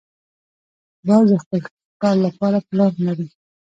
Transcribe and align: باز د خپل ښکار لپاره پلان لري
باز 1.07 1.27
د 1.31 1.33
خپل 1.43 1.59
ښکار 1.67 2.15
لپاره 2.25 2.57
پلان 2.69 2.93
لري 3.07 3.27